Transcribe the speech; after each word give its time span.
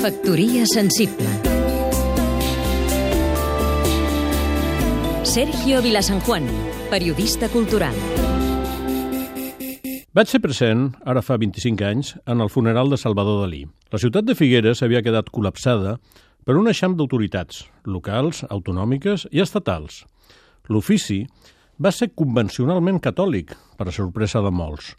Factoria 0.00 0.64
sensible 0.64 1.28
Sergio 5.24 5.82
Vilasanjuan, 5.82 6.46
periodista 6.88 7.50
cultural 7.52 7.94
Vaig 10.16 10.32
ser 10.32 10.40
present, 10.40 10.96
ara 11.04 11.20
fa 11.20 11.36
25 11.36 11.84
anys, 11.84 12.14
en 12.24 12.40
el 12.40 12.48
funeral 12.48 12.88
de 12.88 12.96
Salvador 12.96 13.42
Dalí. 13.42 13.66
La 13.92 14.00
ciutat 14.00 14.24
de 14.24 14.34
Figueres 14.34 14.80
havia 14.80 15.04
quedat 15.04 15.28
col·lapsada 15.28 15.98
per 16.48 16.56
un 16.56 16.72
eixam 16.72 16.96
d'autoritats, 16.96 17.66
locals, 17.84 18.40
autonòmiques 18.48 19.28
i 19.30 19.44
estatals. 19.44 20.06
L'ofici 20.72 21.26
va 21.76 21.92
ser 21.92 22.14
convencionalment 22.16 23.04
catòlic, 23.04 23.52
per 23.76 23.92
sorpresa 23.92 24.40
de 24.40 24.50
molts. 24.50 24.94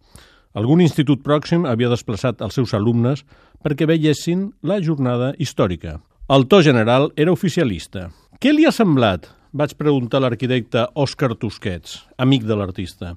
Algun 0.51 0.81
institut 0.83 1.21
pròxim 1.23 1.63
havia 1.63 1.91
desplaçat 1.91 2.41
els 2.43 2.57
seus 2.57 2.73
alumnes 2.75 3.23
perquè 3.63 3.87
veiessin 3.87 4.49
la 4.67 4.81
jornada 4.83 5.31
històrica. 5.39 5.99
El 6.31 6.47
to 6.51 6.61
general 6.63 7.09
era 7.15 7.31
oficialista. 7.31 8.09
Què 8.41 8.51
li 8.51 8.65
ha 8.67 8.73
semblat? 8.75 9.29
Vaig 9.51 9.75
preguntar 9.79 10.19
a 10.19 10.25
l'arquitecte 10.25 10.85
Òscar 10.95 11.33
Tusquets, 11.39 12.01
amic 12.17 12.43
de 12.47 12.55
l'artista. 12.55 13.15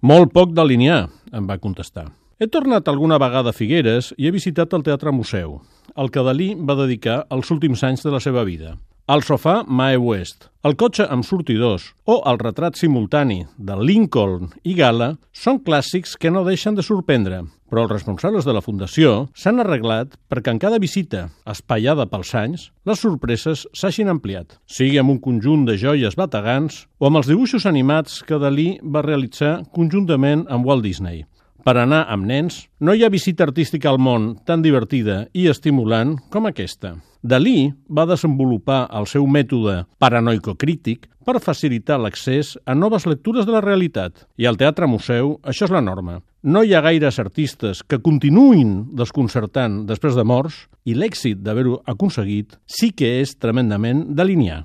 Molt 0.00 0.32
poc 0.32 0.54
delinear, 0.56 1.08
em 1.32 1.48
va 1.48 1.58
contestar. 1.60 2.06
He 2.38 2.46
tornat 2.46 2.88
alguna 2.88 3.18
vegada 3.18 3.50
a 3.50 3.56
Figueres 3.56 4.12
i 4.16 4.28
he 4.28 4.32
visitat 4.32 4.72
el 4.76 4.84
Teatre 4.86 5.12
Museu, 5.12 5.58
el 5.96 6.12
que 6.14 6.22
Dalí 6.24 6.52
va 6.54 6.76
dedicar 6.78 7.24
els 7.34 7.50
últims 7.50 7.82
anys 7.84 8.04
de 8.06 8.12
la 8.14 8.20
seva 8.22 8.44
vida. 8.46 8.76
El 9.08 9.22
sofà 9.24 9.62
Mae 9.64 9.96
West, 9.96 10.50
el 10.68 10.74
cotxe 10.76 11.06
amb 11.08 11.24
sortidors 11.24 11.86
o 12.04 12.18
el 12.28 12.36
retrat 12.42 12.76
simultani 12.76 13.38
de 13.56 13.76
Lincoln 13.80 14.50
i 14.68 14.74
Gala 14.76 15.14
són 15.32 15.62
clàssics 15.64 16.12
que 16.20 16.28
no 16.28 16.42
deixen 16.44 16.76
de 16.76 16.84
sorprendre, 16.84 17.38
però 17.72 17.86
els 17.86 17.94
responsables 17.94 18.44
de 18.44 18.52
la 18.52 18.60
Fundació 18.66 19.14
s'han 19.32 19.62
arreglat 19.64 20.18
perquè 20.28 20.52
en 20.52 20.60
cada 20.60 20.76
visita, 20.82 21.22
espaiada 21.48 22.04
pels 22.12 22.34
anys, 22.36 22.66
les 22.84 23.00
sorpreses 23.00 23.64
s'hagin 23.72 24.12
ampliat, 24.12 24.58
sigui 24.68 25.00
amb 25.00 25.16
un 25.16 25.22
conjunt 25.24 25.64
de 25.64 25.78
joies 25.80 26.20
bategants 26.20 26.82
o 27.00 27.08
amb 27.08 27.22
els 27.22 27.32
dibuixos 27.32 27.64
animats 27.64 28.20
que 28.28 28.36
Dalí 28.44 28.74
va 28.84 29.06
realitzar 29.08 29.62
conjuntament 29.72 30.44
amb 30.52 30.68
Walt 30.68 30.84
Disney. 30.84 31.24
Per 31.68 31.74
anar 31.76 32.06
amb 32.08 32.24
nens, 32.24 32.62
no 32.80 32.94
hi 32.96 33.02
ha 33.04 33.10
visita 33.12 33.44
artística 33.44 33.90
al 33.90 33.98
món 34.00 34.30
tan 34.48 34.62
divertida 34.64 35.18
i 35.36 35.50
estimulant 35.50 36.14
com 36.32 36.48
aquesta. 36.48 36.94
Dalí 37.20 37.74
va 37.92 38.06
desenvolupar 38.08 38.86
el 38.96 39.04
seu 39.10 39.26
mètode 39.28 39.82
paranoico-crític 40.00 41.04
per 41.28 41.42
facilitar 41.44 42.00
l'accés 42.00 42.54
a 42.64 42.72
noves 42.72 43.04
lectures 43.04 43.44
de 43.44 43.52
la 43.52 43.60
realitat. 43.60 44.24
I 44.40 44.48
al 44.48 44.56
Teatre 44.56 44.88
Museu 44.88 45.36
això 45.44 45.68
és 45.68 45.76
la 45.76 45.84
norma. 45.84 46.22
No 46.40 46.64
hi 46.64 46.72
ha 46.72 46.80
gaires 46.88 47.20
artistes 47.20 47.84
que 47.84 48.00
continuïn 48.00 48.94
desconcertant 48.96 49.82
després 49.92 50.16
de 50.16 50.24
morts 50.24 50.64
i 50.88 50.96
l'èxit 50.96 51.44
d'haver-ho 51.44 51.82
aconseguit 51.84 52.56
sí 52.64 52.94
que 52.96 53.18
és 53.20 53.36
tremendament 53.36 54.06
delinear. 54.16 54.62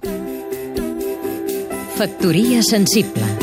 Factoria 2.00 2.64
sensible 2.64 3.43